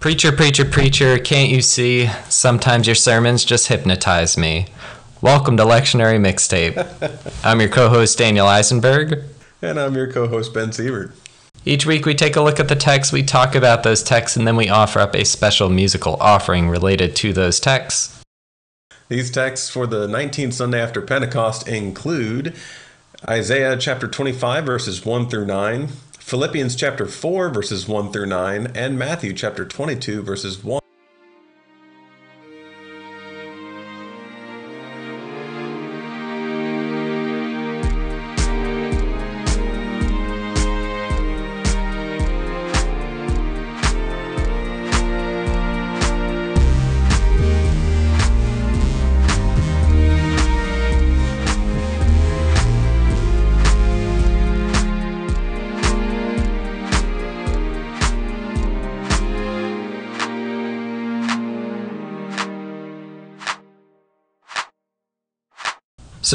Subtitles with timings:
[0.00, 2.06] Preacher, preacher, preacher, can't you see?
[2.30, 4.68] Sometimes your sermons just hypnotize me.
[5.20, 6.74] Welcome to Lectionary Mixtape.
[7.44, 9.22] I'm your co host, Daniel Eisenberg.
[9.60, 11.12] And I'm your co host, Ben Siebert.
[11.66, 14.46] Each week we take a look at the text, we talk about those texts, and
[14.46, 18.22] then we offer up a special musical offering related to those texts.
[19.10, 22.56] These texts for the 19th Sunday after Pentecost include
[23.28, 25.88] Isaiah chapter 25, verses 1 through 9,
[26.30, 30.79] Philippians chapter 4, verses 1 through 9, and Matthew chapter 22, verses 1.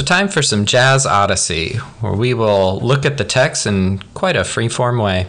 [0.06, 4.42] Time for some Jazz Odyssey, where we will look at the text in quite a
[4.42, 5.28] freeform way.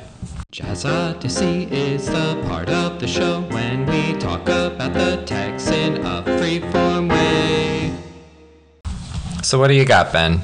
[0.53, 5.97] Jazz Odyssey is the part of the show when we talk about the text in
[6.05, 7.97] a freeform way.
[9.43, 10.39] So, what do you got, Ben?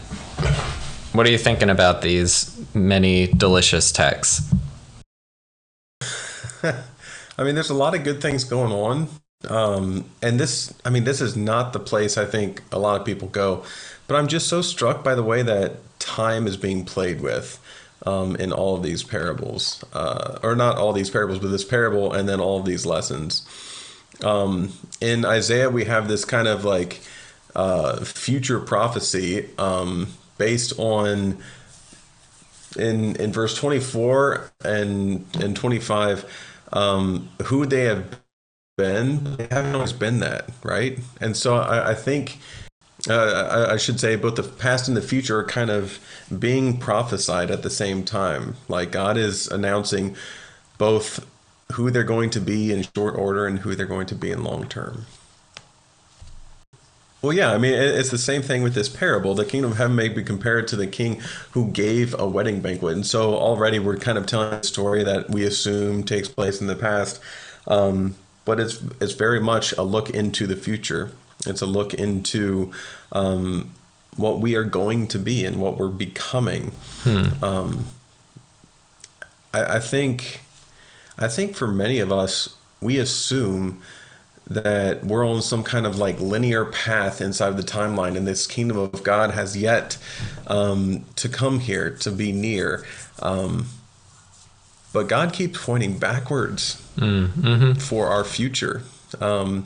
[1.12, 4.52] What are you thinking about these many delicious texts?
[6.62, 9.08] I mean, there's a lot of good things going on.
[9.48, 13.06] Um, and this, I mean, this is not the place I think a lot of
[13.06, 13.64] people go.
[14.12, 17.58] But I'm just so struck by the way that time is being played with
[18.04, 22.12] um, in all of these parables, uh, or not all these parables, but this parable
[22.12, 23.46] and then all of these lessons.
[24.22, 27.00] Um, in Isaiah, we have this kind of like
[27.56, 31.38] uh, future prophecy um, based on
[32.76, 36.26] in in verse 24 and and 25
[36.74, 38.20] um, who they have
[38.76, 39.38] been.
[39.38, 40.98] They haven't always been that, right?
[41.18, 42.38] And so I, I think
[43.08, 45.98] uh, I, I, should say both the past and the future are kind of
[46.38, 48.56] being prophesied at the same time.
[48.68, 50.14] Like God is announcing
[50.78, 51.26] both
[51.72, 54.44] who they're going to be in short order and who they're going to be in
[54.44, 55.06] long term.
[57.22, 59.34] Well, yeah, I mean, it's the same thing with this parable.
[59.34, 61.22] The kingdom of heaven may be compared to the king
[61.52, 62.94] who gave a wedding banquet.
[62.94, 66.66] And so already we're kind of telling a story that we assume takes place in
[66.66, 67.20] the past.
[67.68, 71.12] Um, but it's, it's very much a look into the future.
[71.46, 72.72] It's a look into
[73.10, 73.72] um,
[74.16, 76.72] what we are going to be and what we're becoming.
[77.02, 77.44] Hmm.
[77.44, 77.84] Um,
[79.52, 80.40] I, I think,
[81.18, 83.82] I think for many of us, we assume
[84.48, 88.46] that we're on some kind of like linear path inside of the timeline, and this
[88.46, 89.98] kingdom of God has yet
[90.46, 92.84] um, to come here to be near.
[93.20, 93.66] Um,
[94.92, 97.72] but God keeps pointing backwards mm, mm-hmm.
[97.74, 98.82] for our future.
[99.20, 99.64] Um,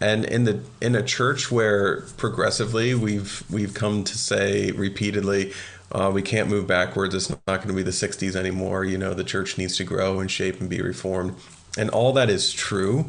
[0.00, 5.52] and in the in a church where progressively we've we've come to say repeatedly
[5.90, 9.14] uh, we can't move backwards it's not going to be the 60s anymore you know
[9.14, 11.34] the church needs to grow and shape and be reformed
[11.76, 13.06] and all that is true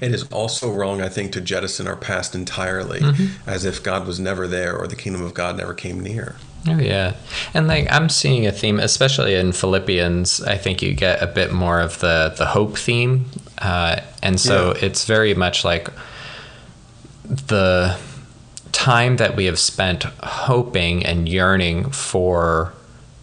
[0.00, 3.48] it is also wrong i think to jettison our past entirely mm-hmm.
[3.50, 6.36] as if god was never there or the kingdom of god never came near
[6.68, 7.14] Oh yeah,
[7.54, 10.42] and like I'm seeing a theme, especially in Philippians.
[10.42, 13.24] I think you get a bit more of the the hope theme,
[13.60, 14.86] uh, and so yeah.
[14.86, 15.88] it's very much like
[17.24, 17.98] the
[18.72, 22.72] time that we have spent hoping and yearning for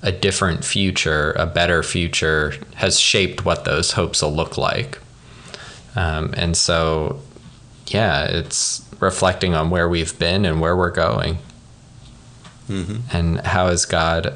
[0.04, 5.00] a different future, a better future, has shaped what those hopes will look like.
[5.96, 7.20] Um, and so,
[7.88, 11.40] yeah, it's reflecting on where we've been and where we're going.
[12.70, 13.18] Mm-hmm.
[13.18, 14.36] And how is God?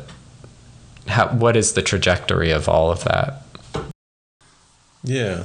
[1.08, 3.44] How what is the trajectory of all of that?
[5.04, 5.44] Yeah,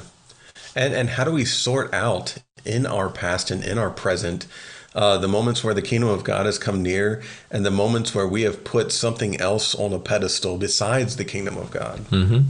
[0.76, 4.46] and and how do we sort out in our past and in our present
[4.94, 8.26] uh, the moments where the kingdom of God has come near, and the moments where
[8.26, 11.98] we have put something else on a pedestal besides the kingdom of God.
[12.06, 12.42] Mm-hmm.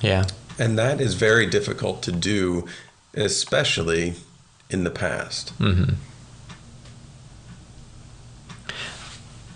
[0.00, 0.24] Yeah,
[0.58, 2.66] and that is very difficult to do,
[3.14, 4.14] especially
[4.70, 5.56] in the past.
[5.58, 5.94] Mm-hmm.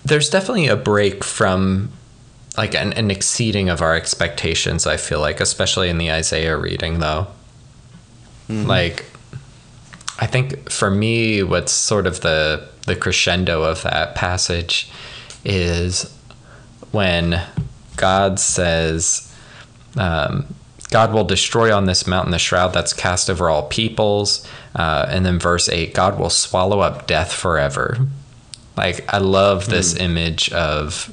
[0.07, 1.91] there's definitely a break from
[2.57, 6.99] like an, an, exceeding of our expectations i feel like especially in the isaiah reading
[7.01, 7.27] though
[8.49, 8.67] mm-hmm.
[8.67, 9.05] like
[10.19, 14.91] i think for me what's sort of the the crescendo of that passage
[15.45, 16.13] is
[16.93, 17.41] when
[17.97, 19.35] god says
[19.97, 20.47] um,
[20.91, 25.25] god will destroy on this mountain the shroud that's cast over all peoples uh, and
[25.25, 27.99] then verse 8 god will swallow up death forever
[28.77, 30.01] like I love this mm.
[30.01, 31.13] image of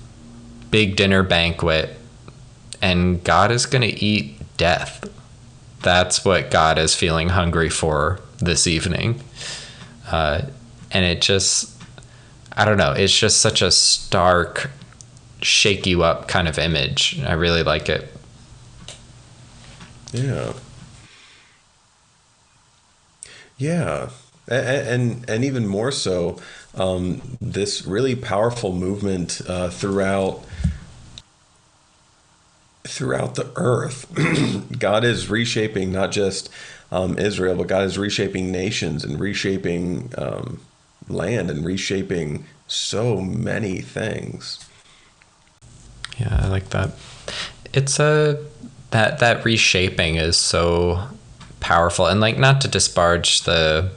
[0.73, 1.95] big dinner banquet
[2.81, 5.07] and God is going to eat death.
[5.83, 9.21] that's what God is feeling hungry for this evening.
[10.09, 10.41] Uh,
[10.91, 11.79] and it just,
[12.53, 14.71] I don't know, it's just such a stark,
[15.43, 17.21] shake you up kind of image.
[17.23, 18.11] I really like it.
[20.11, 20.53] Yeah.
[23.57, 24.09] Yeah.
[24.47, 26.39] And, and, and even more so,
[26.73, 30.43] um, this really powerful movement uh, throughout
[32.85, 34.07] throughout the earth.
[34.80, 36.50] God is reshaping not just
[36.91, 40.62] um, Israel, but God is reshaping nations and reshaping um,
[41.07, 44.68] land and reshaping so many things.
[46.18, 46.91] Yeah, I like that.
[47.74, 48.44] It's a
[48.91, 51.07] that that reshaping is so
[51.59, 53.91] powerful, and like not to disparage the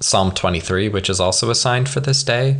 [0.00, 2.58] Psalm twenty three, which is also assigned for this day.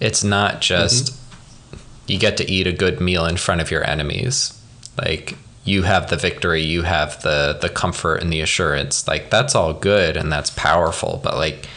[0.00, 1.80] It's not just mm-hmm.
[2.08, 4.53] you get to eat a good meal in front of your enemies.
[4.98, 9.08] Like you have the victory, you have the the comfort and the assurance.
[9.08, 11.68] Like that's all good and that's powerful, but like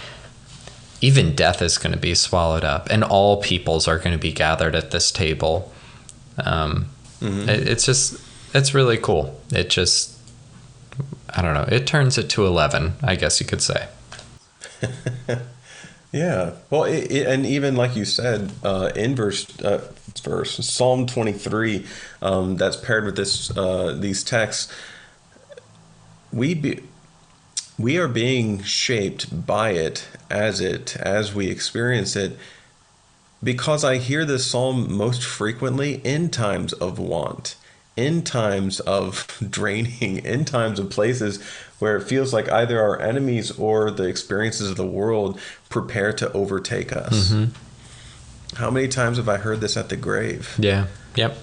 [1.02, 4.32] even death is going to be swallowed up, and all peoples are going to be
[4.32, 5.72] gathered at this table.
[6.44, 6.88] Um,
[7.20, 7.48] mm-hmm.
[7.50, 8.20] it, it's just
[8.54, 9.40] it's really cool.
[9.52, 10.18] It just
[11.30, 11.68] I don't know.
[11.70, 13.88] It turns it to eleven, I guess you could say.
[16.12, 16.54] yeah.
[16.70, 19.92] Well, it, it, and even like you said, uh, in verse uh,
[20.24, 21.86] verse Psalm twenty three,
[22.22, 24.74] um, that's paired with this uh, these texts.
[26.32, 26.84] We be
[27.80, 32.38] we are being shaped by it as it as we experience it
[33.44, 37.56] because I hear this psalm most frequently in times of want,
[37.96, 41.42] in times of draining, in times of places
[41.80, 46.32] where it feels like either our enemies or the experiences of the world prepare to
[46.34, 47.32] overtake us.
[47.32, 48.56] Mm-hmm.
[48.58, 50.56] How many times have I heard this at the grave?
[50.58, 50.88] Yeah.
[51.16, 51.38] Yep.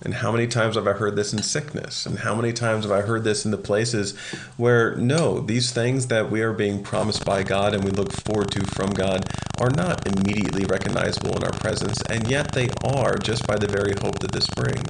[0.00, 2.06] And how many times have I heard this in sickness?
[2.06, 4.16] And how many times have I heard this in the places
[4.56, 8.52] where, no, these things that we are being promised by God and we look forward
[8.52, 9.28] to from God
[9.60, 13.92] are not immediately recognizable in our presence, and yet they are just by the very
[14.00, 14.88] hope that this brings.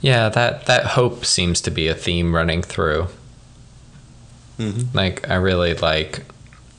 [0.00, 3.08] Yeah, that, that hope seems to be a theme running through.
[4.58, 4.96] Mm-hmm.
[4.96, 6.22] Like, I really like.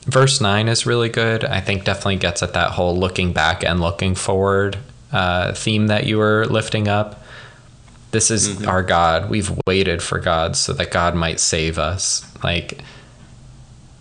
[0.05, 1.45] Verse 9 is really good.
[1.45, 4.77] I think definitely gets at that whole looking back and looking forward
[5.11, 7.23] uh, theme that you were lifting up.
[8.11, 8.67] This is mm-hmm.
[8.67, 9.29] our God.
[9.29, 12.25] We've waited for God so that God might save us.
[12.43, 12.81] Like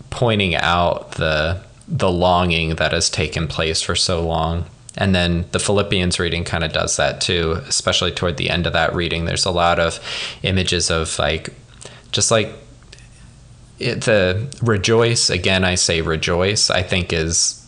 [0.09, 4.65] pointing out the the longing that has taken place for so long.
[4.95, 8.73] And then the Philippians reading kind of does that too, especially toward the end of
[8.73, 9.25] that reading.
[9.25, 9.99] There's a lot of
[10.43, 11.49] images of like,
[12.11, 12.53] just like
[13.79, 17.65] it, the rejoice, again, I say rejoice, I think is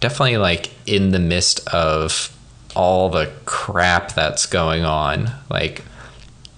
[0.00, 2.36] definitely like in the midst of
[2.74, 5.30] all the crap that's going on.
[5.50, 5.82] Like,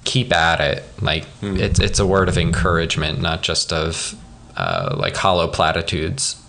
[0.05, 0.85] keep at it.
[1.01, 1.57] Like, hmm.
[1.57, 4.15] it's it's a word of encouragement, not just of
[4.57, 6.43] uh, like hollow platitudes.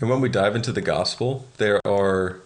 [0.00, 2.40] And when we dive into the gospel, there are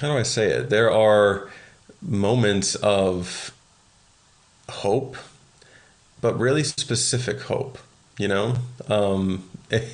[0.00, 0.68] how do I say it?
[0.68, 1.48] There are
[2.00, 3.54] moments of
[4.68, 5.16] hope,
[6.22, 7.78] but really specific hope.
[8.18, 8.54] You know,
[8.88, 9.48] um,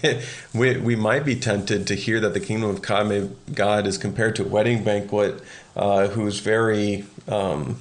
[0.54, 3.98] we, we might be tempted to hear that the kingdom of God, may, God is
[3.98, 5.40] compared to a wedding banquet
[5.76, 7.78] uh, who's very, um,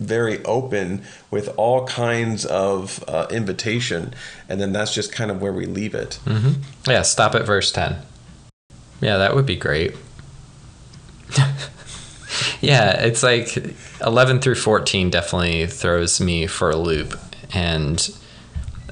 [0.00, 4.14] very open with all kinds of uh, invitation.
[4.48, 6.18] And then that's just kind of where we leave it.
[6.24, 6.90] Mm-hmm.
[6.90, 7.98] Yeah, stop at verse 10.
[9.00, 9.94] Yeah, that would be great.
[12.60, 17.18] yeah, it's like 11 through 14 definitely throws me for a loop.
[17.54, 17.98] And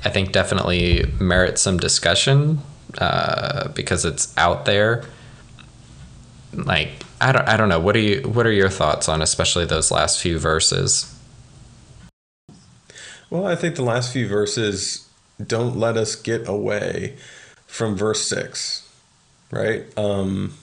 [0.05, 2.61] I think definitely merits some discussion
[2.99, 5.05] uh, because it's out there.
[6.53, 6.91] Like
[7.21, 7.79] I don't I don't know.
[7.79, 11.15] What are you what are your thoughts on especially those last few verses?
[13.29, 15.09] Well, I think the last few verses
[15.45, 17.17] don't let us get away
[17.67, 18.89] from verse six,
[19.53, 19.87] right?
[19.97, 20.55] Um,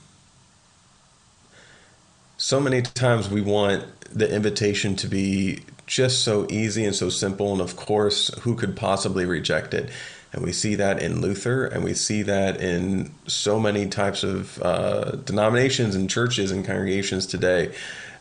[2.36, 7.54] so many times we want the invitation to be just so easy and so simple.
[7.54, 9.90] And of course, who could possibly reject it?
[10.34, 14.62] And we see that in Luther, and we see that in so many types of
[14.62, 17.74] uh, denominations and churches and congregations today.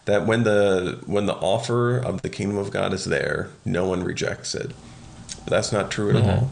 [0.05, 4.05] That when the when the offer of the kingdom of God is there, no one
[4.05, 4.71] rejects it.
[5.45, 6.31] But that's not true at mm-hmm.
[6.31, 6.51] all.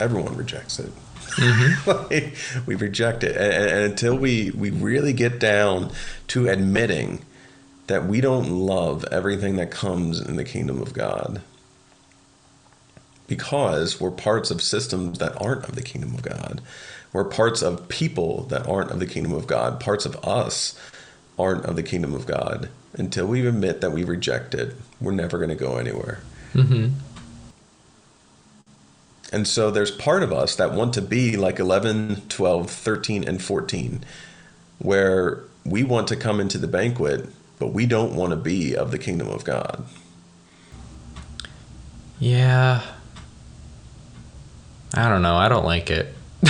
[0.00, 0.90] Everyone rejects it.
[1.36, 2.64] Mm-hmm.
[2.66, 5.92] we reject it, and, and until we we really get down
[6.28, 7.24] to admitting
[7.86, 11.42] that we don't love everything that comes in the kingdom of God
[13.26, 16.60] because we're parts of systems that aren't of the kingdom of God.
[17.12, 19.80] We're parts of people that aren't of the kingdom of God.
[19.80, 20.78] Parts of us
[21.38, 22.68] aren't of the kingdom of God.
[22.96, 26.20] until we admit that we reject it, we're never going to go anywhere.
[26.54, 26.94] Mm-hmm.
[29.32, 33.42] And so there's part of us that want to be like 11, 12, 13, and
[33.42, 34.04] 14,
[34.78, 38.90] where we want to come into the banquet, but we don't want to be of
[38.90, 39.84] the kingdom of God.
[42.18, 42.82] Yeah.
[44.94, 45.36] I don't know.
[45.36, 46.14] I don't like it.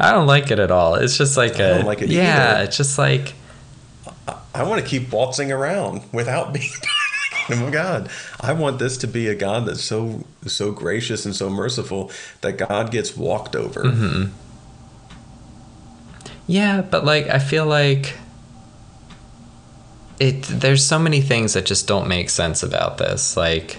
[0.00, 0.94] I don't like it at all.
[0.94, 2.52] It's just like I a like it yeah.
[2.52, 2.64] either.
[2.64, 3.34] It's just like
[4.54, 8.10] I want to keep waltzing around without being the kingdom of God.
[8.40, 12.54] I want this to be a God that's so so gracious and so merciful that
[12.54, 13.84] God gets walked over.
[13.84, 14.32] Mm-hmm.
[16.46, 18.14] yeah, but like I feel like
[20.20, 20.42] it.
[20.42, 23.36] There's so many things that just don't make sense about this.
[23.36, 23.78] Like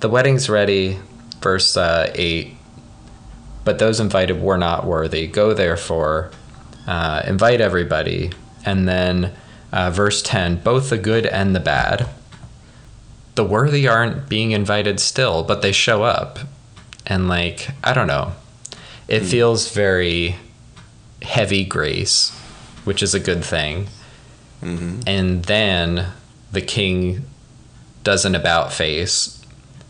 [0.00, 0.98] the wedding's ready,
[1.40, 2.56] verse uh, eight.
[3.64, 5.26] But those invited were not worthy.
[5.26, 6.30] Go therefore,
[6.86, 8.32] uh, invite everybody,
[8.64, 9.32] and then
[9.72, 12.08] uh, verse ten: both the good and the bad.
[13.34, 16.38] The worthy aren't being invited still, but they show up,
[17.06, 18.32] and like I don't know,
[19.08, 20.36] it feels very
[21.22, 22.30] heavy grace,
[22.84, 23.88] which is a good thing.
[24.62, 25.00] Mm-hmm.
[25.06, 26.08] And then
[26.52, 27.24] the king
[28.02, 29.44] does an about face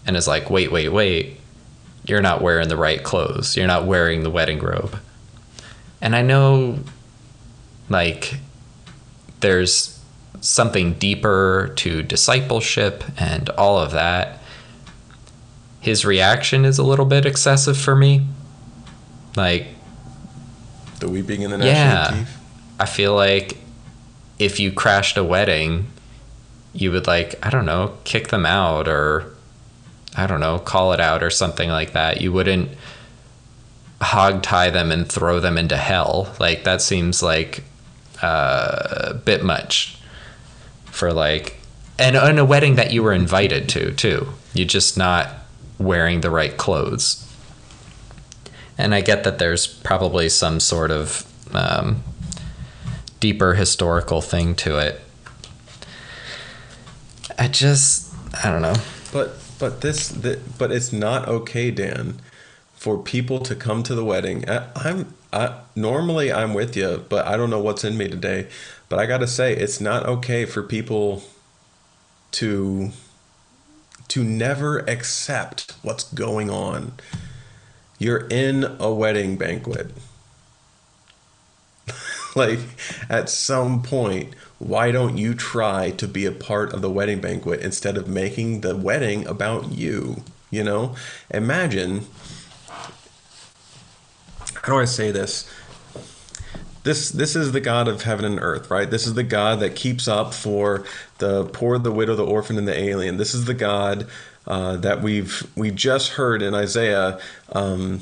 [0.07, 1.41] and is like, wait, wait, wait,
[2.05, 3.57] you're not wearing the right clothes.
[3.57, 4.99] You're not wearing the wedding robe.
[6.01, 6.79] And I know,
[7.89, 8.35] like,
[9.41, 10.01] there's
[10.41, 14.39] something deeper to discipleship and all of that.
[15.81, 18.27] His reaction is a little bit excessive for me.
[19.37, 19.69] Like,
[20.99, 22.27] The weeping in the national yeah.
[22.79, 23.59] I feel like
[24.41, 25.87] if you crashed a wedding,
[26.73, 29.35] you would like, I don't know, kick them out or
[30.17, 32.23] I don't know, call it out or something like that.
[32.23, 32.71] You wouldn't
[34.01, 36.35] hog tie them and throw them into hell.
[36.41, 37.63] Like that seems like
[38.23, 39.99] uh, a bit much
[40.87, 41.59] for like
[41.99, 44.27] and on a wedding that you were invited to too.
[44.55, 45.29] You're just not
[45.79, 47.27] wearing the right clothes.
[48.79, 52.03] And I get that there's probably some sort of um,
[53.21, 55.01] deeper historical thing to it.
[57.39, 58.13] I just,
[58.45, 58.77] I don't know.
[59.13, 62.21] But but this the, but it's not okay, Dan,
[62.75, 64.49] for people to come to the wedding.
[64.49, 68.49] I, I'm I, normally I'm with you, but I don't know what's in me today.
[68.89, 71.23] But I gotta say, it's not okay for people
[72.33, 72.91] to
[74.09, 76.95] to never accept what's going on.
[77.99, 79.93] You're in a wedding banquet.
[82.37, 82.61] like
[83.09, 87.61] at some point why don't you try to be a part of the wedding banquet
[87.61, 90.95] instead of making the wedding about you you know?
[91.31, 92.07] Imagine
[94.63, 95.51] how do i say this?
[96.83, 98.91] This this is the god of heaven and earth right?
[98.91, 100.85] This is the god that keeps up for
[101.19, 103.17] the poor the widow the orphan and the alien.
[103.17, 104.07] This is the god
[104.47, 107.21] uh, that we've we just heard in isaiah
[107.53, 108.01] um,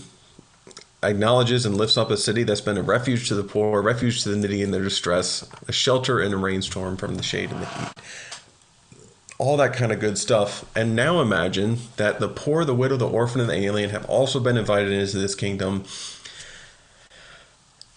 [1.03, 4.23] acknowledges and lifts up a city that's been a refuge to the poor, a refuge
[4.23, 7.63] to the needy in their distress, a shelter in a rainstorm from the shade and
[7.63, 7.93] the heat.
[9.39, 10.65] All that kind of good stuff.
[10.77, 14.41] And now imagine that the poor, the widow, the orphan, and the alien have also
[14.41, 15.85] been invited into this kingdom.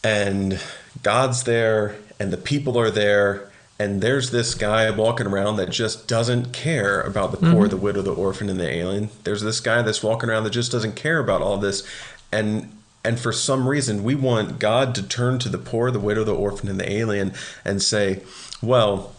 [0.04, 0.62] And
[1.02, 6.08] God's there, and the people are there, and there's this guy walking around that just
[6.08, 7.70] doesn't care about the poor, mm-hmm.
[7.70, 9.10] the widow, the orphan, and the alien.
[9.24, 11.84] There's this guy that's walking around that just doesn't care about all this,
[12.32, 12.72] and
[13.04, 16.36] and for some reason we want God to turn to the poor, the widow, the
[16.36, 17.34] orphan, and the alien
[17.66, 18.22] and say,
[18.62, 19.14] "Well,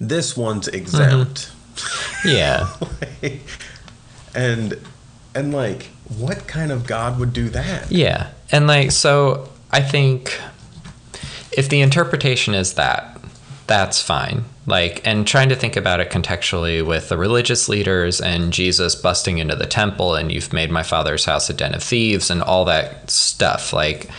[0.00, 0.76] this one's mm-hmm.
[0.76, 1.52] exempt,"
[2.24, 2.68] Yeah.
[4.34, 4.78] and
[5.34, 5.84] and like,
[6.16, 7.90] what kind of God would do that?
[7.92, 8.30] Yeah.
[8.50, 10.40] And like, so I think
[11.52, 13.20] if the interpretation is that,
[13.66, 14.44] that's fine.
[14.68, 19.38] Like, and trying to think about it contextually with the religious leaders and Jesus busting
[19.38, 22.66] into the temple and you've made my father's house a den of thieves and all
[22.66, 23.72] that stuff.
[23.72, 24.10] Like,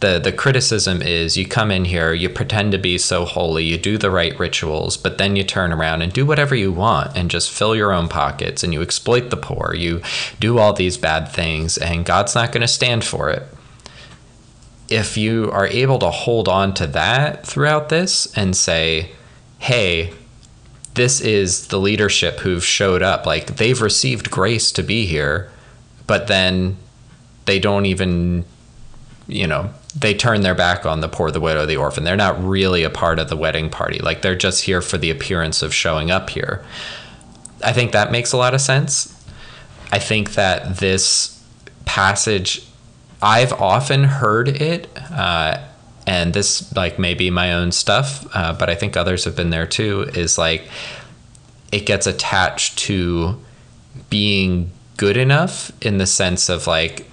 [0.00, 3.78] the, the criticism is you come in here, you pretend to be so holy, you
[3.78, 7.30] do the right rituals, but then you turn around and do whatever you want and
[7.30, 9.74] just fill your own pockets and you exploit the poor.
[9.76, 10.02] You
[10.40, 13.44] do all these bad things, and God's not going to stand for it
[14.88, 19.10] if you are able to hold on to that throughout this and say,
[19.64, 20.12] hey,
[20.92, 25.50] this is the leadership who've showed up, like they've received grace to be here,
[26.06, 26.76] but then
[27.46, 28.44] they don't even,
[29.26, 32.04] you know, they turn their back on the poor, the widow, the orphan.
[32.04, 34.00] They're not really a part of the wedding party.
[34.00, 36.62] Like they're just here for the appearance of showing up here.
[37.64, 39.18] I think that makes a lot of sense.
[39.90, 41.42] I think that this
[41.86, 42.66] passage
[43.22, 45.56] I've often heard it uh,
[46.06, 49.50] and this like may be my own stuff, uh, but I think others have been
[49.50, 50.02] there too.
[50.14, 50.68] Is like
[51.72, 53.40] it gets attached to
[54.10, 57.08] being good enough in the sense of like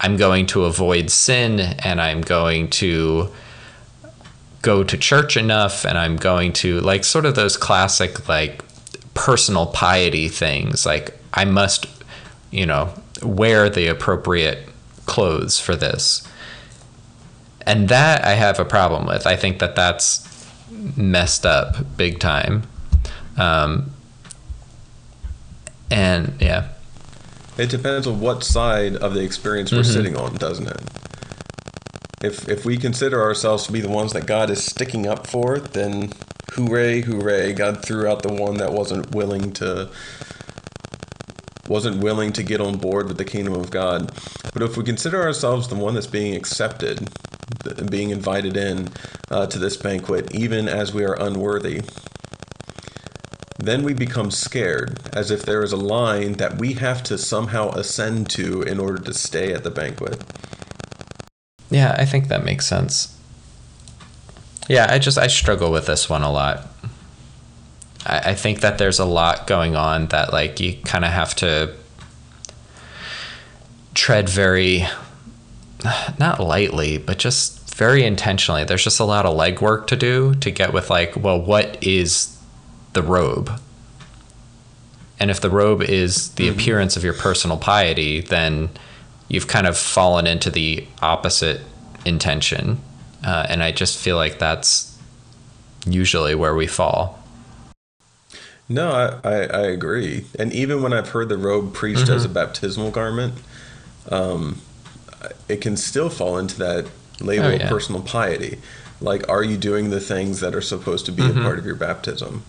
[0.00, 3.32] I'm going to avoid sin and I'm going to
[4.62, 8.64] go to church enough and I'm going to like sort of those classic like
[9.14, 11.86] personal piety things like I must
[12.50, 14.68] you know wear the appropriate
[15.06, 16.26] clothes for this
[17.68, 20.26] and that I have a problem with I think that that's
[20.96, 22.64] messed up big time
[23.36, 23.92] um,
[25.90, 26.68] and yeah
[27.58, 30.80] It depends on what side of the experience we're sitting on, doesn't it?
[32.22, 35.58] If if we consider ourselves to be the ones that God is sticking up for,
[35.58, 36.12] then
[36.54, 37.52] hooray, hooray!
[37.52, 39.88] God threw out the one that wasn't willing to
[41.68, 44.10] wasn't willing to get on board with the kingdom of God.
[44.52, 47.08] But if we consider ourselves the one that's being accepted,
[47.90, 48.88] being invited in
[49.30, 51.82] uh, to this banquet, even as we are unworthy,
[53.58, 57.70] then we become scared, as if there is a line that we have to somehow
[57.70, 60.22] ascend to in order to stay at the banquet.
[61.70, 63.18] Yeah, I think that makes sense.
[64.68, 66.68] Yeah, I just I struggle with this one a lot.
[68.06, 71.34] I, I think that there's a lot going on that like you kind of have
[71.36, 71.74] to
[73.94, 74.86] tread very
[76.18, 78.64] not lightly, but just very intentionally.
[78.64, 82.36] There's just a lot of legwork to do to get with like, well, what is
[82.92, 83.60] the robe?
[85.20, 88.70] And if the robe is the appearance of your personal piety, then
[89.28, 91.60] you've kind of fallen into the opposite
[92.04, 92.80] intention.
[93.24, 94.96] Uh, and I just feel like that's
[95.86, 97.18] usually where we fall.
[98.68, 98.92] No,
[99.24, 100.26] I, I, I agree.
[100.38, 103.34] And even when I've heard the robe preached as a baptismal garment,
[104.10, 104.60] um,
[105.48, 106.86] it can still fall into that
[107.20, 108.58] label Oh, of personal piety.
[109.00, 111.42] Like, are you doing the things that are supposed to be a mm-hmm.
[111.42, 112.42] part of your baptism?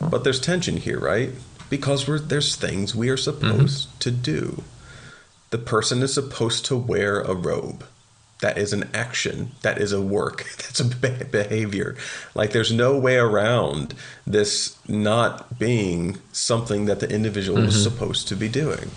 [0.00, 1.30] But there's tension here, right?
[1.70, 3.98] Because we're, there's things we are supposed mm-hmm.
[4.00, 4.62] to do.
[5.50, 7.84] The person is supposed to wear a robe.
[8.40, 9.52] That is an action.
[9.62, 10.44] That is a work.
[10.58, 11.96] That's a behavior.
[12.34, 13.94] Like there's no way around
[14.26, 17.84] this not being something that the individual was mm-hmm.
[17.84, 18.90] supposed to be doing.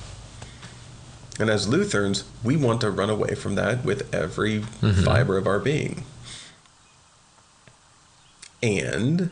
[1.39, 5.59] And as Lutherans, we want to run away from that with every fiber of our
[5.59, 6.03] being.
[8.63, 9.31] And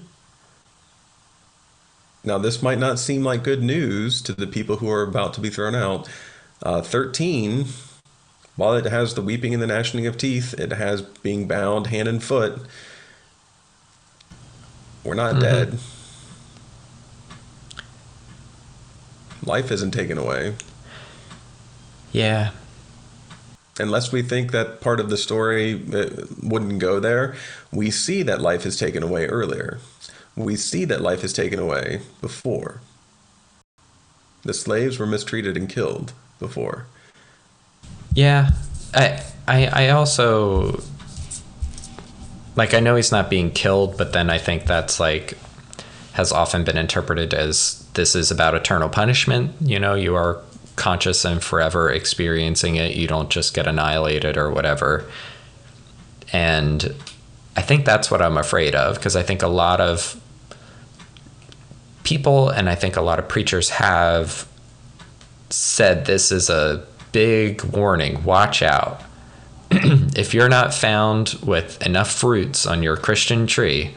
[2.25, 5.41] now, this might not seem like good news to the people who are about to
[5.41, 6.07] be thrown out.
[6.61, 7.65] Uh, 13,
[8.55, 12.07] while it has the weeping and the gnashing of teeth, it has being bound hand
[12.07, 12.61] and foot.
[15.03, 15.79] We're not dead.
[19.45, 20.55] Life isn't taken away.
[22.13, 22.52] Yeah.
[23.80, 27.36] Unless we think that part of the story uh, wouldn't go there,
[27.71, 29.80] we see that life is taken away earlier.
[30.36, 32.82] We see that life is taken away before.
[34.43, 36.86] The slaves were mistreated and killed before.
[38.13, 38.52] Yeah.
[38.93, 40.84] I I I also
[42.56, 45.38] like I know he's not being killed, but then I think that's like
[46.13, 49.56] has often been interpreted as this is about eternal punishment.
[49.62, 50.41] You know, you are
[50.75, 52.95] conscious and forever experiencing it.
[52.95, 55.09] You don't just get annihilated or whatever.
[56.31, 56.95] And
[57.55, 60.19] I think that's what I'm afraid of because I think a lot of
[62.03, 64.47] people and I think a lot of preachers have
[65.49, 68.23] said this is a big warning.
[68.23, 69.01] Watch out.
[69.71, 73.95] if you're not found with enough fruits on your Christian tree,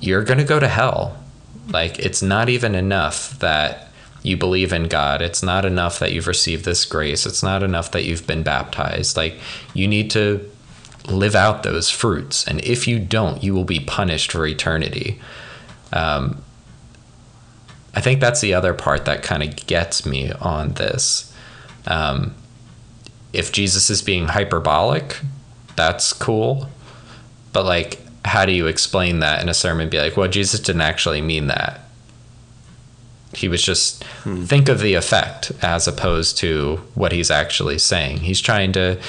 [0.00, 1.16] you're going to go to hell.
[1.68, 3.91] Like, it's not even enough that
[4.22, 5.20] you believe in God.
[5.20, 7.26] It's not enough that you've received this grace.
[7.26, 9.16] It's not enough that you've been baptized.
[9.16, 9.38] Like,
[9.74, 10.48] you need to
[11.08, 12.46] live out those fruits.
[12.46, 15.20] And if you don't, you will be punished for eternity.
[15.92, 16.42] Um,
[17.94, 21.34] I think that's the other part that kind of gets me on this.
[21.86, 22.34] Um,
[23.32, 25.20] if Jesus is being hyperbolic,
[25.76, 26.68] that's cool.
[27.52, 29.90] But like, how do you explain that in a sermon?
[29.90, 31.81] Be like, well, Jesus didn't actually mean that.
[33.34, 38.18] He was just think of the effect as opposed to what he's actually saying.
[38.18, 39.00] He's trying to,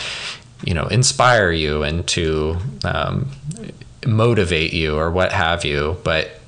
[0.63, 3.27] you know, inspire you and to um,
[4.07, 5.97] motivate you or what have you.
[6.03, 6.39] But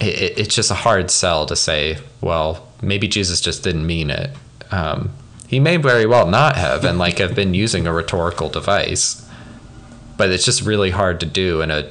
[0.00, 4.30] it, it's just a hard sell to say, well, maybe Jesus just didn't mean it.
[4.70, 5.10] Um,
[5.48, 9.28] he may very well not have, and like have been using a rhetorical device,
[10.16, 11.90] but it's just really hard to do in a,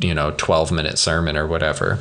[0.00, 2.00] you know, twelve minute sermon or whatever.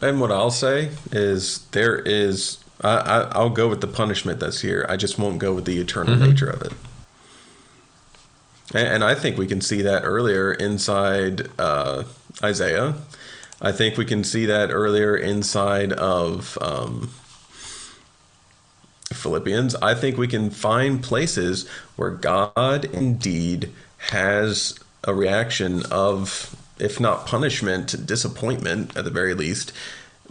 [0.00, 4.60] And what I'll say is there is I, I I'll go with the punishment that's
[4.60, 4.86] here.
[4.88, 6.72] I just won't go with the eternal nature of it.
[8.74, 12.04] And, and I think we can see that earlier inside uh,
[12.42, 12.94] Isaiah.
[13.60, 17.10] I think we can see that earlier inside of um,
[19.12, 19.74] Philippians.
[19.76, 23.72] I think we can find places where God indeed
[24.10, 29.72] has a reaction of, if not punishment, disappointment at the very least,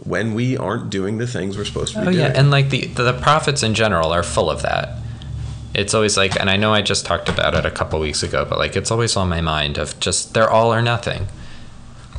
[0.04, 2.18] when we aren't doing the things we're supposed to be Oh doing.
[2.24, 4.96] yeah, and like the the prophets in general are full of that.
[5.74, 8.44] It's always like, and I know I just talked about it a couple weeks ago,
[8.48, 11.26] but like it's always on my mind of just they're all or nothing.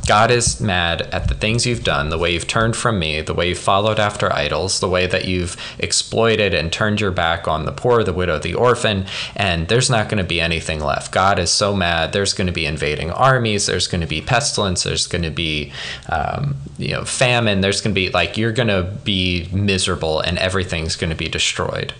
[0.06, 3.34] God is mad at the things you've done, the way you've turned from me, the
[3.34, 7.64] way you've followed after idols, the way that you've exploited and turned your back on
[7.64, 11.12] the poor, the widow, the orphan, and there's not going to be anything left.
[11.12, 12.12] God is so mad.
[12.12, 13.66] There's going to be invading armies.
[13.66, 14.82] There's going to be pestilence.
[14.82, 15.72] There's going to be,
[16.08, 17.60] um, you know, famine.
[17.60, 21.28] There's going to be like you're going to be miserable, and everything's going to be
[21.28, 21.94] destroyed.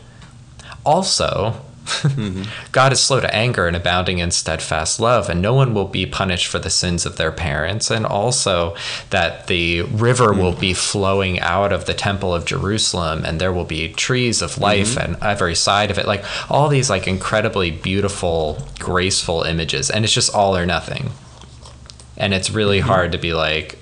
[0.84, 1.60] Also,
[2.72, 6.06] God is slow to anger and abounding in steadfast love, and no one will be
[6.06, 7.90] punished for the sins of their parents.
[7.90, 8.74] And also,
[9.10, 10.40] that the river hmm.
[10.40, 14.54] will be flowing out of the temple of Jerusalem, and there will be trees of
[14.54, 14.62] hmm.
[14.62, 16.06] life on every side of it.
[16.06, 21.10] Like all these, like incredibly beautiful, graceful images, and it's just all or nothing.
[22.16, 22.86] And it's really hmm.
[22.86, 23.78] hard to be like,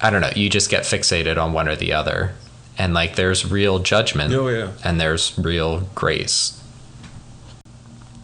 [0.00, 2.34] I don't know, you just get fixated on one or the other.
[2.78, 4.72] And like, there's real judgment Oh, yeah.
[4.82, 6.61] and there's real grace.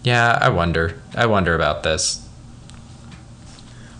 [0.02, 1.00] Yeah, I wonder.
[1.14, 2.26] I wonder about this.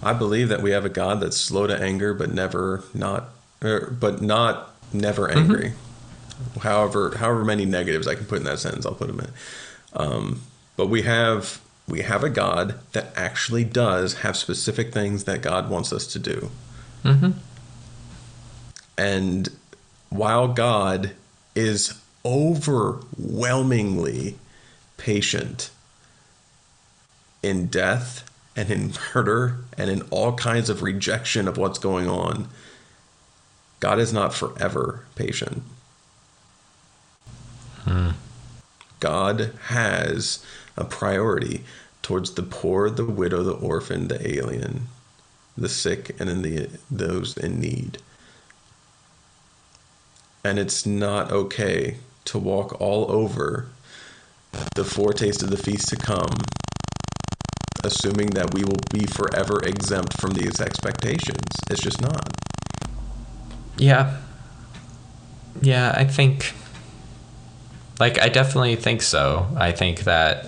[0.03, 3.31] I believe that we have a God that's slow to anger, but never not,
[3.63, 5.73] er, but not never angry.
[6.63, 9.31] However, however many negatives I can put in that sentence, I'll put them in.
[9.95, 10.43] Um,
[10.77, 15.69] but we have we have a God that actually does have specific things that God
[15.69, 16.51] wants us to do.
[18.97, 19.49] And
[20.11, 21.13] while God
[21.55, 24.37] is overwhelmingly
[24.97, 25.71] patient
[27.43, 32.49] in death and in murder and in all kinds of rejection of what's going on,
[33.81, 35.63] God is not forever patient.
[37.85, 38.11] Hmm.
[39.01, 40.45] God has
[40.77, 41.65] a priority
[42.03, 44.89] towards the poor, the widow, the orphan, the alien,
[45.57, 47.99] the sick, and in the those in need.
[50.45, 53.69] And it's not okay to walk all over
[54.75, 56.31] the foretaste of the feast to come,
[57.85, 61.45] assuming that we will be forever exempt from these expectations.
[61.71, 62.29] It's just not.
[63.77, 64.17] Yeah.
[65.61, 66.55] Yeah, I think.
[68.01, 69.49] Like, I definitely think so.
[69.57, 70.47] I think that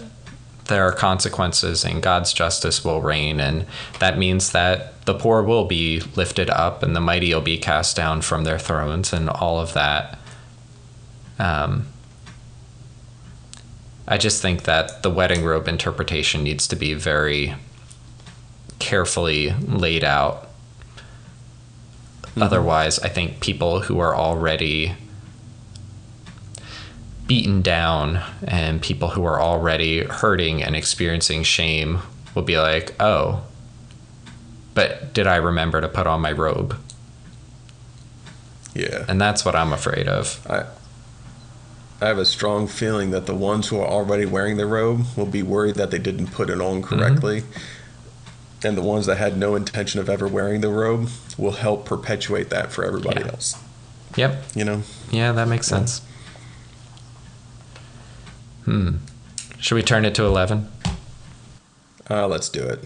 [0.66, 3.66] there are consequences and God's justice will reign, and
[3.99, 7.97] that means that the poor will be lifted up and the mighty will be cast
[7.97, 10.19] down from their thrones and all of that.
[11.38, 11.88] Um,
[14.11, 17.55] I just think that the wedding robe interpretation needs to be very
[18.81, 20.49] carefully laid out.
[22.23, 22.42] Mm-hmm.
[22.42, 24.94] Otherwise, I think people who are already
[27.29, 32.01] beaten down and people who are already hurting and experiencing shame
[32.35, 33.44] will be like, oh,
[34.75, 36.77] but did I remember to put on my robe?
[38.75, 39.05] Yeah.
[39.09, 40.44] And that's what I'm afraid of.
[40.51, 40.66] I
[42.01, 45.27] I have a strong feeling that the ones who are already wearing the robe will
[45.27, 47.43] be worried that they didn't put it on correctly.
[48.65, 52.49] And the ones that had no intention of ever wearing the robe will help perpetuate
[52.51, 53.29] that for everybody Yeah.
[53.29, 53.55] else.
[54.17, 54.45] Yep.
[54.55, 54.83] You know?
[55.11, 56.01] Yeah, that makes sense.
[58.65, 58.97] Hmm.
[59.59, 60.69] Should we turn it to 11?
[62.09, 62.81] Uh, let's do it.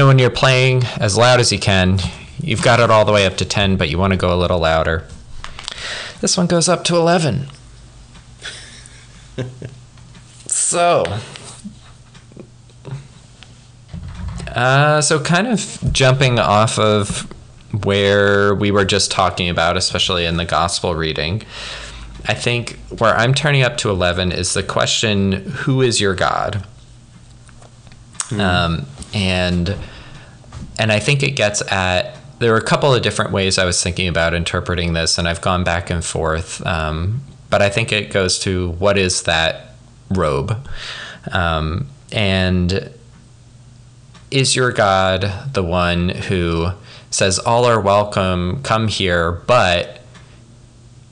[0.00, 1.98] Know, when you're playing as loud as you can,
[2.42, 4.38] you've got it all the way up to 10, but you want to go a
[4.38, 5.06] little louder.
[6.20, 7.48] This one goes up to 11.
[10.46, 11.04] so,
[14.48, 17.30] uh, so kind of jumping off of
[17.84, 21.42] where we were just talking about, especially in the gospel reading,
[22.26, 26.66] I think where I'm turning up to 11 is the question, Who is your God?
[28.32, 29.76] Um, and
[30.78, 33.82] and I think it gets at there were a couple of different ways I was
[33.82, 36.64] thinking about interpreting this, and I've gone back and forth.
[36.66, 39.74] Um, but I think it goes to what is that
[40.10, 40.56] robe,
[41.32, 42.90] um, and
[44.30, 46.70] is your God the one who
[47.10, 50.00] says all are welcome, come here, but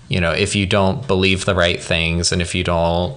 [0.09, 3.15] you know if you don't believe the right things and if you don't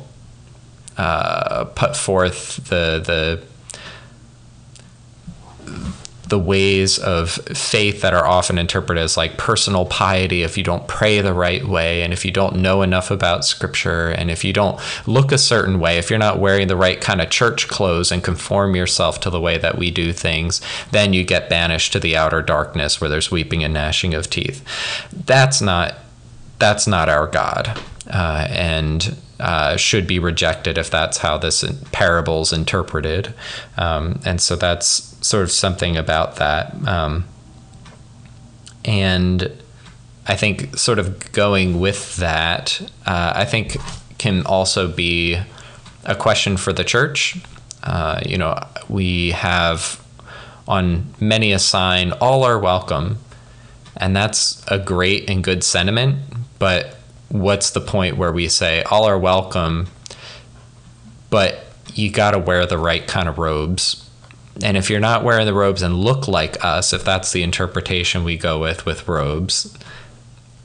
[0.98, 3.42] uh, put forth the the
[6.32, 10.88] the ways of faith that are often interpreted as like personal piety if you don't
[10.88, 14.54] pray the right way and if you don't know enough about scripture and if you
[14.54, 18.14] don't look a certain way if you're not wearing the right kind of church clothes
[18.14, 22.00] and conform yourself to the way that we do things then you get banished to
[22.00, 24.64] the outer darkness where there's weeping and gnashing of teeth
[25.26, 25.96] that's not
[26.60, 27.78] that's not our god
[28.10, 33.34] uh, and uh, should be rejected if that's how this parable's interpreted.
[33.76, 36.76] Um, and so that's sort of something about that.
[36.88, 37.26] Um,
[38.84, 39.52] and
[40.28, 43.78] I think sort of going with that, uh, I think
[44.18, 45.40] can also be
[46.06, 47.38] a question for the church.
[47.84, 50.04] Uh, you know, we have
[50.68, 53.18] on many a sign, all are welcome.
[53.98, 56.20] And that's a great and good sentiment,
[56.60, 56.98] but
[57.30, 59.88] what's the point where we say all are welcome,
[61.30, 64.10] but you got to wear the right kind of robes.
[64.64, 68.24] And if you're not wearing the robes and look like us, if that's the interpretation
[68.24, 69.78] we go with with robes,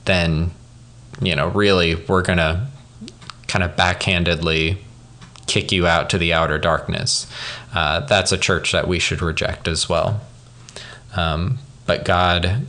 [0.05, 0.51] then,
[1.21, 2.67] you know, really we're going to
[3.47, 4.77] kind of backhandedly
[5.47, 7.31] kick you out to the outer darkness.
[7.73, 10.21] Uh, that's a church that we should reject as well.
[11.15, 12.67] Um, but God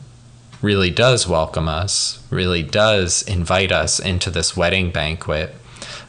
[0.62, 5.54] really does welcome us, really does invite us into this wedding banquet,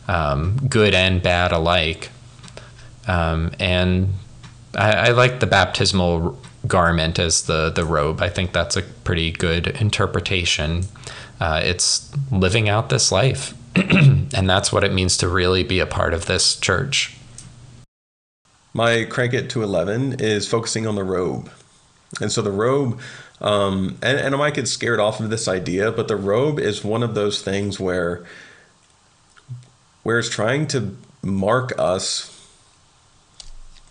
[0.07, 2.09] um, good and bad alike.
[3.07, 4.13] Um, and
[4.75, 8.21] I, I, like the baptismal garment as the, the robe.
[8.21, 10.83] I think that's a pretty good interpretation.
[11.39, 15.85] Uh, it's living out this life, and that's what it means to really be a
[15.85, 17.15] part of this church.
[18.73, 21.49] My crank it to 11 is focusing on the robe.
[22.21, 22.99] And so the robe
[23.41, 26.83] um, and, and I might get scared off of this idea, but the robe is
[26.83, 28.25] one of those things where
[30.03, 32.28] where it's trying to mark us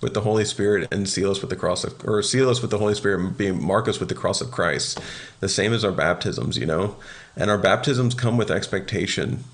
[0.01, 2.71] with the Holy Spirit and seal us with the cross of, or seal us with
[2.71, 5.01] the Holy Spirit being mark us with the cross of Christ.
[5.41, 6.97] The same as our baptisms, you know?
[7.37, 9.45] And our baptisms come with expectation.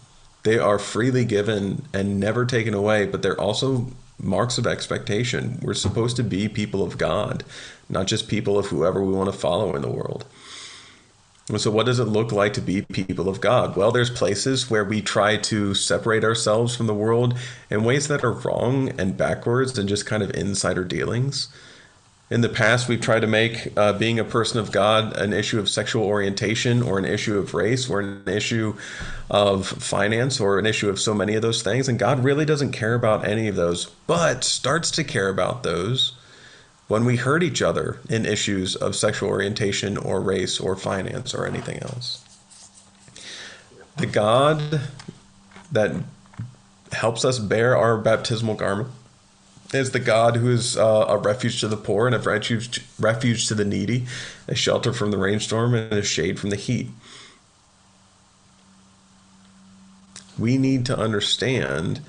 [0.43, 5.59] They are freely given and never taken away, but they're also marks of expectation.
[5.63, 7.45] We're supposed to be people of God,
[7.89, 10.25] not just people of whoever we want to follow in the world.
[11.57, 13.77] So, what does it look like to be people of God?
[13.77, 17.37] Well, there's places where we try to separate ourselves from the world
[17.69, 21.49] in ways that are wrong and backwards and just kind of insider dealings.
[22.31, 25.59] In the past, we've tried to make uh, being a person of God an issue
[25.59, 28.75] of sexual orientation or an issue of race or an issue
[29.31, 31.91] of finance or an issue of so many of those things.
[31.91, 36.15] And God really doesn't care about any of those, but starts to care about those
[36.95, 41.45] when we hurt each other in issues of sexual orientation or race or finance or
[41.45, 42.25] anything else.
[43.97, 44.81] The God
[45.73, 45.91] that
[46.93, 48.91] helps us bear our baptismal garment
[49.73, 53.49] is the God who is uh, a refuge to the poor and a refuge, refuge
[53.49, 54.07] to the needy,
[54.47, 56.91] a shelter from the rainstorm and a shade from the heat.
[60.39, 62.03] We need to understand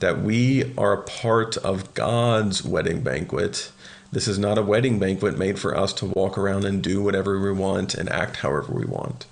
[0.00, 3.70] that we are a part of God's wedding banquet.
[4.14, 7.40] This is not a wedding banquet made for us to walk around and do whatever
[7.40, 9.26] we want and act however we want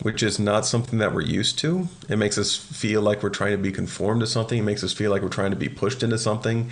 [0.00, 1.88] which is not something that we're used to.
[2.08, 4.60] It makes us feel like we're trying to be conformed to something.
[4.60, 6.70] It makes us feel like we're trying to be pushed into something.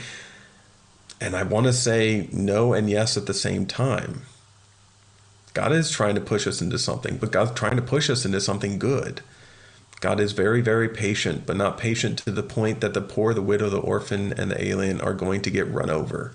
[1.21, 4.23] And I want to say no and yes at the same time.
[5.55, 8.41] God is trying to push us into something, but God's trying to push us into
[8.41, 9.23] something good.
[10.01, 13.43] God is very, very patient, but not patient to the point that the poor, the
[13.43, 16.35] widow, the orphan, and the alien are going to get run over.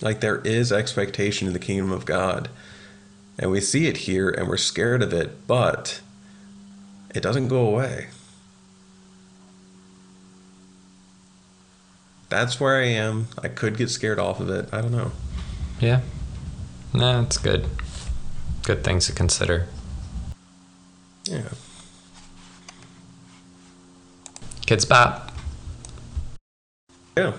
[0.00, 2.48] Like there is expectation in the kingdom of God
[3.38, 6.00] and we see it here and we're scared of it, but
[7.14, 8.08] it doesn't go away.
[12.28, 13.28] That's where I am.
[13.42, 14.68] I could get scared off of it.
[14.72, 15.12] I don't know.
[15.80, 16.00] Yeah.
[16.92, 17.66] No, it's good.
[18.62, 19.66] Good things to consider.
[21.24, 21.48] Yeah.
[24.66, 25.32] Kidz Bop.
[27.16, 27.34] Yeah.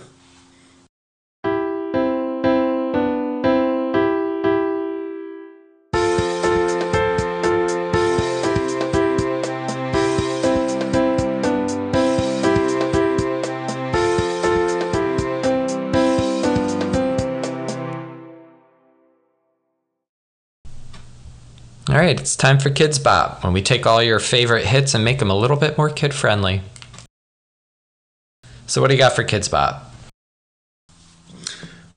[21.96, 25.06] All right, it's time for Kidz Bop, when we take all your favorite hits and
[25.06, 26.62] make them a little bit more kid friendly.
[28.68, 29.94] So, what do you got for Kidz Bop?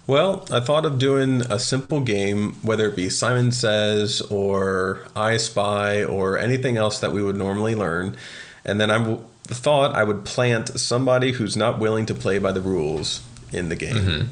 [0.06, 5.36] Well, I thought of doing a simple game, whether it be Simon Says or I
[5.36, 8.16] Spy or anything else that we would normally learn.
[8.64, 12.52] And then I w- thought I would plant somebody who's not willing to play by
[12.52, 13.96] the rules in the game.
[13.96, 14.26] Mm-hmm.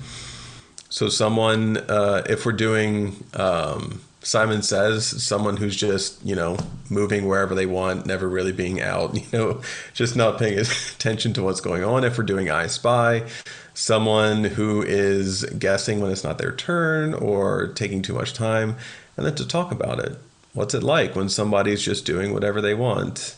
[0.90, 6.56] So someone, uh, if we're doing um, Simon Says, someone who's just you know
[6.90, 9.60] moving wherever they want, never really being out, you know,
[9.94, 10.58] just not paying
[10.94, 12.02] attention to what's going on.
[12.02, 13.24] If we're doing I Spy,
[13.72, 18.74] someone who is guessing when it's not their turn or taking too much time,
[19.16, 20.18] and then to talk about it.
[20.54, 23.36] What's it like when somebody's just doing whatever they want?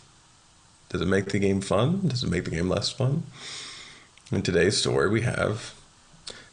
[0.89, 2.09] Does it make the game fun?
[2.09, 3.25] Does it make the game less fun?
[4.33, 5.75] In today's story, we have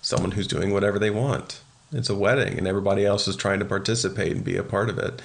[0.02, 1.62] someone who's doing whatever they want.
[1.96, 5.00] It's a wedding, and everybody else is trying to participate and be a part of
[5.00, 5.22] it.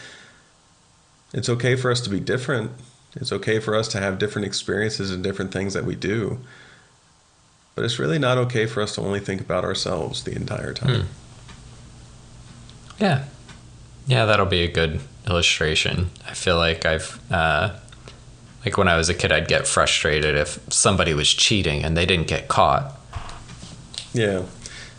[1.33, 2.71] It's okay for us to be different.
[3.17, 6.39] It's okay for us to have different experiences and different things that we do.
[7.75, 11.03] But it's really not okay for us to only think about ourselves the entire time.
[11.03, 11.07] Hmm.
[13.01, 13.25] Yeah.
[14.07, 16.11] Yeah, that'll be a good illustration.
[16.27, 17.77] I feel like I've, uh,
[18.65, 22.07] like when I was a kid, I'd get frustrated if somebody was cheating and they
[22.07, 22.97] didn't get caught.
[24.13, 24.43] Yeah.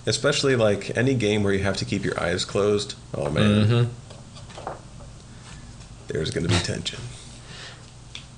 [0.05, 2.95] Especially like any game where you have to keep your eyes closed.
[3.13, 3.65] Oh man.
[3.65, 4.71] Mm-hmm.
[6.07, 6.99] There's going to be tension.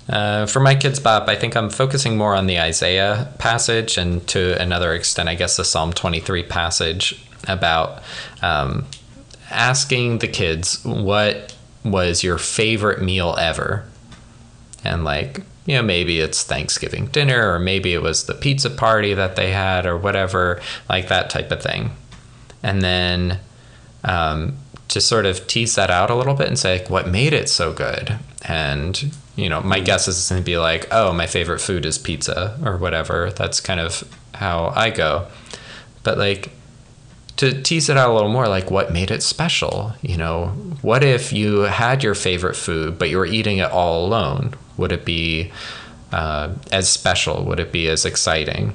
[0.07, 4.25] Uh, for my Kidz Bop, I think I'm focusing more on the Isaiah passage and
[4.27, 8.03] to another extent, I guess, the Psalm 23 passage about
[8.41, 8.85] um,
[9.49, 13.85] asking the kids what was your favorite meal ever.
[14.83, 19.13] And like, you know, maybe it's Thanksgiving dinner or maybe it was the pizza party
[19.13, 21.91] that they had or whatever, like that type of thing.
[22.61, 23.39] And then
[24.03, 24.57] um,
[24.89, 27.49] to sort of tease that out a little bit and say, like, what made it
[27.49, 28.17] so good?
[28.43, 31.85] And, you know, my guess is it's going to be like, oh, my favorite food
[31.85, 33.31] is pizza or whatever.
[33.31, 35.27] That's kind of how I go.
[36.03, 36.51] But like,
[37.37, 39.93] to tease it out a little more, like what made it special?
[40.01, 40.47] You know,
[40.81, 44.53] what if you had your favorite food, but you were eating it all alone?
[44.77, 45.51] Would it be
[46.11, 47.43] uh, as special?
[47.45, 48.73] Would it be as exciting?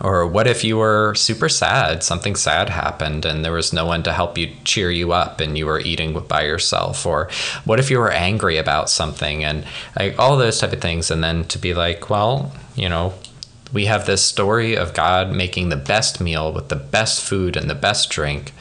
[0.00, 2.02] Or what if you were super sad?
[2.02, 5.58] Something sad happened and there was no one to help you cheer you up and
[5.58, 7.04] you were eating by yourself?
[7.04, 7.28] Or
[7.64, 9.64] what if you were angry about something and
[9.98, 11.10] like all those type of things?
[11.10, 13.14] And then to be like, well, you know,
[13.72, 17.68] we have this story of God making the best meal with the best food and
[17.68, 18.52] the best drink.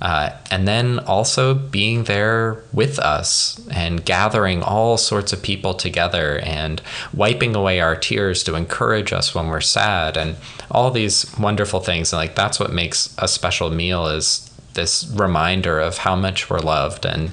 [0.00, 6.38] Uh, and then also being there with us and gathering all sorts of people together
[6.44, 6.80] and
[7.12, 10.36] wiping away our tears to encourage us when we're sad and
[10.70, 15.80] all these wonderful things and like that's what makes a special meal is this reminder
[15.80, 17.32] of how much we're loved and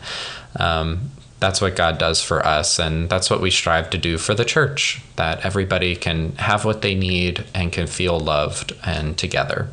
[0.60, 2.80] um, that's what God does for us.
[2.80, 6.82] And that's what we strive to do for the church that everybody can have what
[6.82, 9.67] they need and can feel loved and together.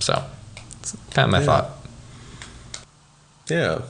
[0.00, 0.24] So,
[0.80, 1.46] it's kind of my Yeah.
[1.46, 1.70] thought.
[3.48, 3.82] Yeah.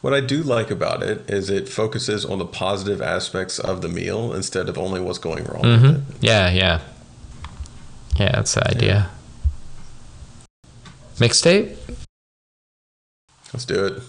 [0.00, 3.88] What I do like about it is it focuses on the positive aspects of the
[3.88, 6.12] meal instead of only what's going wrong with mm-hmm.
[6.12, 6.22] it.
[6.22, 6.80] Yeah, yeah.
[8.16, 9.10] Yeah, that's the idea.
[11.16, 11.76] Mixtape?
[13.52, 14.02] Let's do it.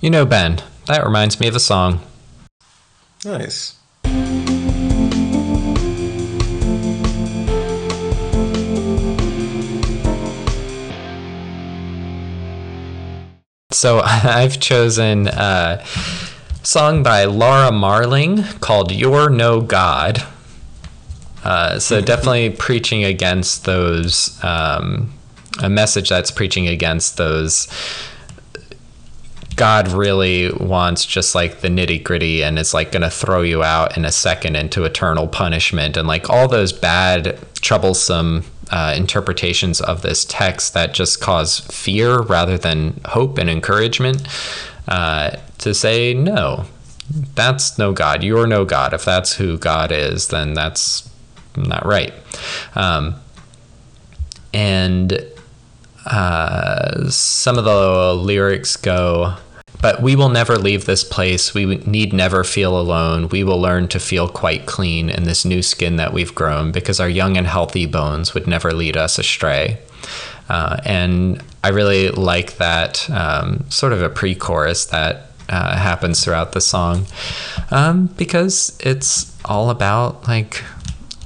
[0.00, 2.00] You know, Ben, that reminds me of a song.
[3.24, 3.76] Nice.
[13.70, 15.84] So I've chosen a
[16.62, 20.22] song by Laura Marling called You're No God.
[21.42, 25.12] Uh, so definitely preaching against those, um,
[25.62, 27.66] a message that's preaching against those.
[29.56, 33.62] God really wants just like the nitty gritty and is like going to throw you
[33.62, 39.80] out in a second into eternal punishment and like all those bad, troublesome uh, interpretations
[39.80, 44.22] of this text that just cause fear rather than hope and encouragement.
[44.88, 46.64] Uh, to say, no,
[47.34, 48.22] that's no God.
[48.22, 48.94] You're no God.
[48.94, 51.10] If that's who God is, then that's
[51.56, 52.12] not right.
[52.74, 53.16] Um,
[54.52, 55.24] and
[56.06, 59.34] uh, some of the lyrics go,
[59.82, 61.54] but we will never leave this place.
[61.54, 63.28] We need never feel alone.
[63.28, 67.00] We will learn to feel quite clean in this new skin that we've grown because
[67.00, 69.78] our young and healthy bones would never lead us astray.
[70.48, 76.24] Uh, and I really like that um, sort of a pre chorus that uh, happens
[76.24, 77.06] throughout the song
[77.70, 80.62] um, because it's all about, like,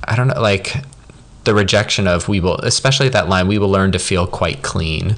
[0.05, 0.75] I don't know, like
[1.45, 5.17] the rejection of we will, especially that line, we will learn to feel quite clean.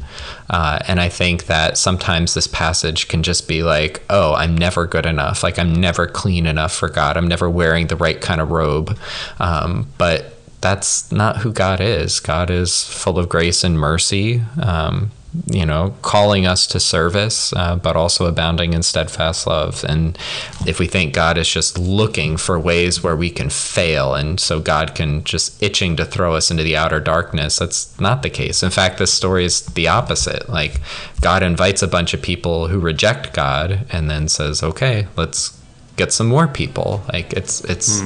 [0.50, 4.86] Uh, and I think that sometimes this passage can just be like, oh, I'm never
[4.86, 5.42] good enough.
[5.42, 7.16] Like, I'm never clean enough for God.
[7.16, 8.98] I'm never wearing the right kind of robe.
[9.38, 12.20] Um, but that's not who God is.
[12.20, 14.42] God is full of grace and mercy.
[14.60, 15.10] Um,
[15.46, 19.84] you know, calling us to service, uh, but also abounding in steadfast love.
[19.88, 20.18] And
[20.66, 24.60] if we think God is just looking for ways where we can fail, and so
[24.60, 28.62] God can just itching to throw us into the outer darkness, that's not the case.
[28.62, 30.48] In fact, this story is the opposite.
[30.48, 30.80] Like,
[31.20, 35.60] God invites a bunch of people who reject God and then says, okay, let's
[35.96, 37.02] get some more people.
[37.12, 38.02] Like, it's, it's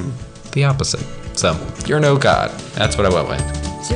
[0.52, 1.04] the opposite.
[1.36, 1.56] So,
[1.86, 2.50] you're no God.
[2.74, 3.90] That's what I went with.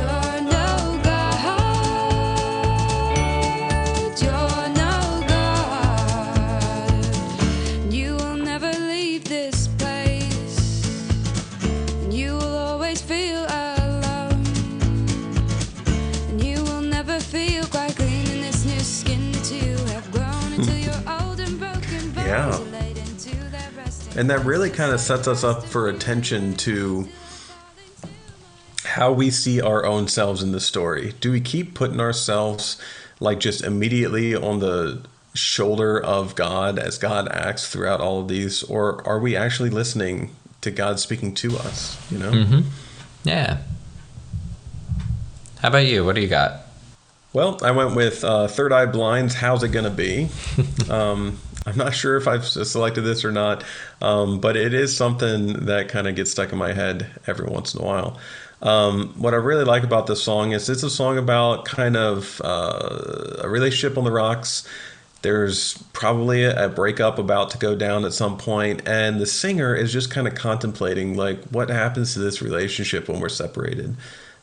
[24.17, 27.09] And that really kind of sets us up for attention to
[28.85, 31.15] how we see our own selves in the story.
[31.21, 32.81] Do we keep putting ourselves
[33.19, 35.05] like just immediately on the
[35.35, 40.35] shoulder of God as God acts throughout all of these, or are we actually listening
[40.61, 41.99] to God speaking to us?
[42.11, 42.31] You know?
[42.31, 42.61] Mm-hmm.
[43.25, 43.59] Yeah.
[45.59, 46.05] How about you?
[46.05, 46.61] What do you got?
[47.33, 50.29] Well, I went with uh, Third Eye Blind's How's It Gonna Be?
[50.91, 53.65] um, I'm not sure if I've selected this or not,
[54.03, 57.75] um, but it is something that kind of gets stuck in my head every once
[57.75, 58.19] in a while.
[58.61, 62.41] Um, what I really like about this song is it's a song about kind of
[62.45, 64.67] uh, a relationship on the rocks.
[65.23, 69.93] There's probably a breakup about to go down at some point, and the singer is
[69.93, 73.97] just kind of contemplating like what happens to this relationship when we're separated.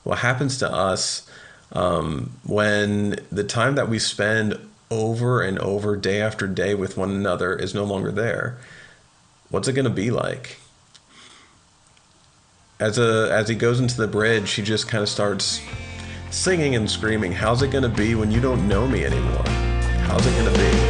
[0.04, 1.30] What happens to us
[1.74, 4.58] um, when the time that we spend
[4.92, 8.58] over and over, day after day, with one another is no longer there?
[9.50, 10.58] What's it going to be like?
[12.80, 15.62] As a as he goes into the bridge, he just kind of starts
[16.30, 17.32] singing and screaming.
[17.32, 19.48] How's it going to be when you don't know me anymore?
[20.08, 20.81] How's it going to be?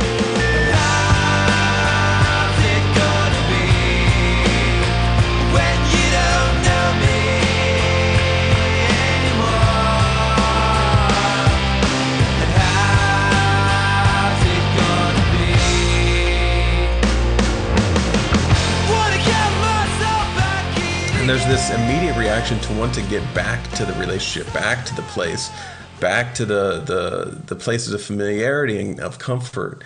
[21.21, 24.95] And there's this immediate reaction to want to get back to the relationship, back to
[24.95, 25.51] the place,
[25.99, 29.83] back to the the, the places of familiarity and of comfort.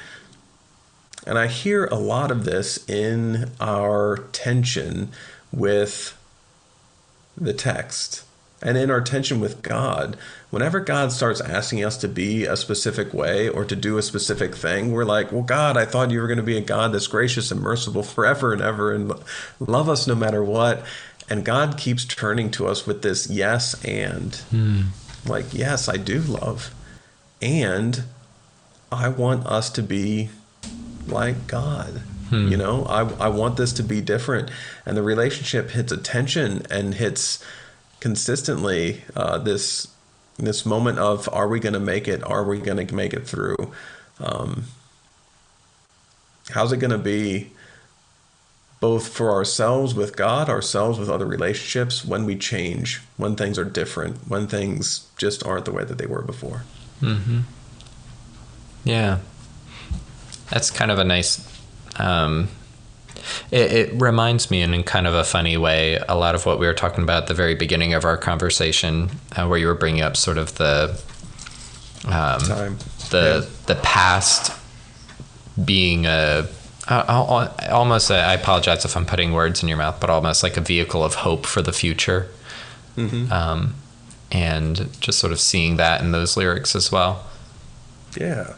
[1.28, 5.10] And I hear a lot of this in our tension
[5.52, 6.18] with
[7.36, 8.24] the text
[8.62, 10.16] and in our tension with God.
[10.52, 14.56] Whenever God starts asking us to be a specific way or to do a specific
[14.56, 17.08] thing, we're like, Well, God, I thought you were going to be a God that's
[17.08, 19.12] gracious and merciful forever and ever and
[19.60, 20.86] love us no matter what.
[21.30, 24.40] And God keeps turning to us with this yes and.
[25.26, 26.74] Like, yes, I do love.
[27.42, 28.04] And
[28.92, 30.30] I want us to be
[31.08, 32.02] like God.
[32.50, 34.50] You know, I, I want this to be different.
[34.86, 37.44] And the relationship hits a tension and hits
[38.00, 39.88] consistently uh, this
[40.38, 42.24] this moment of are we going to make it?
[42.24, 43.72] Are we going to make it through?
[44.20, 44.66] Um,
[46.50, 47.52] how's it going to be
[48.80, 53.64] both for ourselves with God, ourselves with other relationships when we change, when things are
[53.64, 56.64] different, when things just aren't the way that they were before?
[57.02, 57.40] Mm-hmm.
[58.84, 59.20] Yeah.
[60.50, 61.52] That's kind of a nice.
[61.98, 62.50] Um,
[63.50, 66.60] it, it reminds me, in, in kind of a funny way, a lot of what
[66.60, 69.76] we were talking about at the very beginning of our conversation, uh, where you were
[69.76, 71.02] bringing up sort of the
[72.06, 72.78] um,
[73.10, 74.56] the the past
[75.64, 76.48] being a
[76.88, 80.44] uh, al- al- almost I apologize if I'm putting words in your mouth, but almost
[80.44, 82.28] like a vehicle of hope for the future,
[82.98, 83.76] um,
[84.32, 87.26] and just sort of seeing that in those lyrics as well.
[88.20, 88.54] Yeah.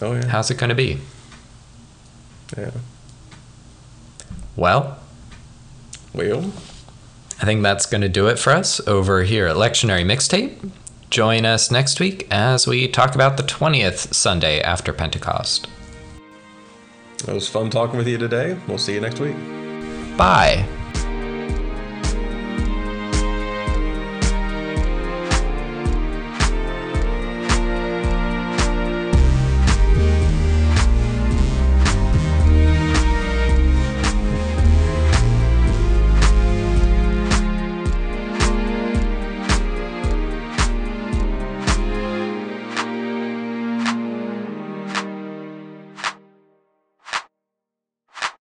[0.00, 0.26] Oh yeah.
[0.26, 0.98] How's it going to be?
[2.56, 2.70] Yeah.
[4.56, 4.98] Well,
[6.14, 6.52] Well,
[7.40, 10.70] I think that's going to do it for us over here at Lectionary Mixtape.
[11.10, 15.66] Join us next week as we talk about the 20th Sunday after Pentecost.
[17.26, 18.56] It was fun talking with you today.
[18.66, 19.36] We'll see you next week.
[20.16, 20.66] Bye.